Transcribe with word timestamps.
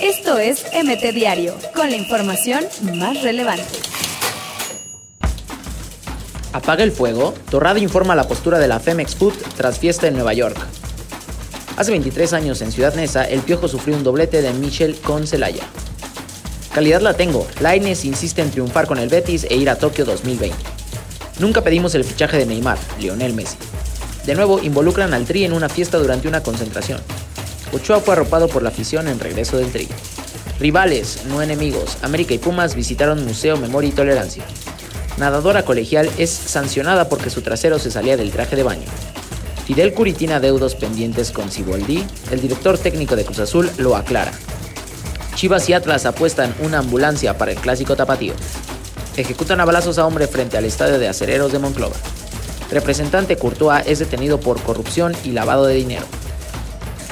Esto 0.00 0.38
es 0.38 0.64
MT 0.72 1.14
Diario, 1.14 1.54
con 1.74 1.90
la 1.90 1.96
información 1.96 2.64
más 2.94 3.22
relevante. 3.22 3.64
Apaga 6.52 6.84
el 6.84 6.92
fuego. 6.92 7.34
Torrado 7.50 7.78
informa 7.78 8.14
la 8.14 8.26
postura 8.26 8.58
de 8.58 8.68
la 8.68 8.80
Femex 8.80 9.14
Food 9.14 9.34
tras 9.56 9.78
fiesta 9.78 10.06
en 10.06 10.14
Nueva 10.14 10.32
York. 10.32 10.56
Hace 11.76 11.90
23 11.90 12.32
años 12.32 12.62
en 12.62 12.72
Ciudad 12.72 12.94
Neza, 12.94 13.24
el 13.24 13.40
Piojo 13.40 13.68
sufrió 13.68 13.94
un 13.94 14.04
doblete 14.04 14.40
de 14.40 14.52
Michel 14.54 14.96
con 15.00 15.26
Celaya. 15.26 15.64
Calidad 16.74 17.02
la 17.02 17.14
tengo. 17.14 17.46
Laines 17.60 18.04
insiste 18.04 18.40
en 18.42 18.50
triunfar 18.50 18.86
con 18.86 18.98
el 18.98 19.08
Betis 19.08 19.44
e 19.48 19.56
ir 19.56 19.68
a 19.68 19.76
Tokio 19.76 20.04
2020. 20.04 20.56
Nunca 21.38 21.62
pedimos 21.62 21.94
el 21.94 22.04
fichaje 22.04 22.38
de 22.38 22.46
Neymar, 22.46 22.78
Lionel 22.98 23.34
Messi. 23.34 23.56
De 24.24 24.34
nuevo, 24.34 24.60
involucran 24.62 25.12
al 25.12 25.26
Tri 25.26 25.44
en 25.44 25.52
una 25.52 25.68
fiesta 25.68 25.98
durante 25.98 26.26
una 26.28 26.42
concentración. 26.42 27.00
Ochoa 27.72 28.00
fue 28.00 28.14
arropado 28.14 28.48
por 28.48 28.62
la 28.62 28.68
afición 28.68 29.08
en 29.08 29.20
regreso 29.20 29.58
del 29.58 29.70
Tri. 29.72 29.88
Rivales, 30.58 31.24
no 31.26 31.42
enemigos, 31.42 31.98
América 32.02 32.32
y 32.32 32.38
Pumas 32.38 32.74
visitaron 32.74 33.24
Museo 33.24 33.56
Memoria 33.56 33.90
y 33.90 33.92
Tolerancia. 33.92 34.44
Nadadora 35.18 35.64
colegial 35.64 36.10
es 36.18 36.30
sancionada 36.30 37.08
porque 37.08 37.30
su 37.30 37.42
trasero 37.42 37.78
se 37.78 37.90
salía 37.90 38.16
del 38.16 38.30
traje 38.30 38.56
de 38.56 38.62
baño. 38.62 38.86
Fidel 39.66 39.94
Curitina 39.94 40.40
deudos 40.40 40.74
pendientes 40.76 41.32
con 41.32 41.50
Ciboldi, 41.50 42.06
el 42.30 42.40
director 42.40 42.78
técnico 42.78 43.16
de 43.16 43.24
Cruz 43.24 43.40
Azul 43.40 43.70
lo 43.78 43.96
aclara. 43.96 44.32
Chivas 45.34 45.68
y 45.68 45.72
Atlas 45.72 46.06
apuestan 46.06 46.54
una 46.60 46.78
ambulancia 46.78 47.36
para 47.36 47.52
el 47.52 47.58
clásico 47.58 47.96
tapatío. 47.96 48.34
Ejecutan 49.16 49.60
a 49.60 49.64
balazos 49.64 49.98
a 49.98 50.06
hombre 50.06 50.28
frente 50.28 50.56
al 50.56 50.64
estadio 50.64 50.98
de 50.98 51.08
acereros 51.08 51.52
de 51.52 51.58
Monclova. 51.58 51.96
Representante 52.70 53.36
Courtois 53.36 53.84
es 53.86 53.98
detenido 53.98 54.40
por 54.40 54.62
corrupción 54.62 55.14
y 55.24 55.32
lavado 55.32 55.66
de 55.66 55.74
dinero. 55.74 56.06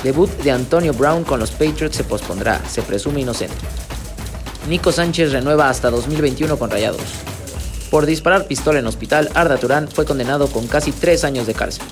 Debut 0.05 0.31
de 0.43 0.51
Antonio 0.51 0.93
Brown 0.93 1.25
con 1.25 1.41
los 1.41 1.51
Patriots 1.51 1.97
se 1.97 2.05
pospondrá, 2.05 2.63
se 2.69 2.83
presume 2.83 3.23
inocente. 3.23 3.57
Nico 4.69 4.93
Sánchez 4.93 5.33
renueva 5.33 5.71
hasta 5.71 5.89
2021 5.91 6.59
con 6.59 6.71
Rayados. 6.71 7.01
Por 7.91 8.05
disparar 8.05 8.47
pistola 8.47 8.81
en 8.81 8.87
hospital, 8.87 9.31
Arda 9.33 9.57
Turán 9.57 9.89
fue 9.89 10.05
condenado 10.05 10.49
con 10.49 10.67
casi 10.67 10.93
tres 10.93 11.25
años 11.25 11.47
de 11.47 11.55
cárcel. 11.55 11.85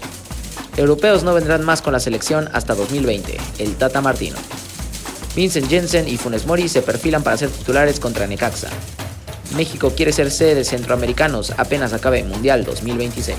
Europeos 0.77 1.24
no 1.24 1.32
vendrán 1.32 1.64
más 1.64 1.80
con 1.80 1.94
la 1.94 2.00
selección 2.00 2.50
hasta 2.52 2.74
2020, 2.74 3.38
el 3.58 3.77
Tata 3.77 4.02
Martino. 4.02 4.36
Vincent 5.34 5.70
Jensen 5.70 6.06
y 6.06 6.19
Funes 6.19 6.44
Mori 6.44 6.69
se 6.69 6.82
perfilan 6.82 7.22
para 7.22 7.38
ser 7.38 7.48
titulares 7.48 7.98
contra 7.98 8.26
Necaxa. 8.26 8.69
México 9.56 9.91
quiere 9.97 10.12
ser 10.12 10.30
sede 10.30 10.54
de 10.54 10.64
centroamericanos 10.64 11.54
apenas 11.56 11.94
acabe 11.94 12.24
Mundial 12.24 12.64
2026. 12.66 13.38